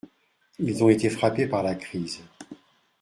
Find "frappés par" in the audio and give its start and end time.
1.11-1.61